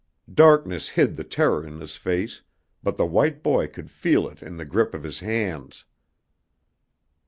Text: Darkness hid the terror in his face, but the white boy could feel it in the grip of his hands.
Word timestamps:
Darkness 0.33 0.89
hid 0.89 1.15
the 1.15 1.23
terror 1.23 1.63
in 1.63 1.79
his 1.79 1.95
face, 1.95 2.41
but 2.81 2.97
the 2.97 3.05
white 3.05 3.43
boy 3.43 3.67
could 3.67 3.91
feel 3.91 4.27
it 4.27 4.41
in 4.41 4.57
the 4.57 4.65
grip 4.65 4.95
of 4.95 5.03
his 5.03 5.19
hands. 5.19 5.85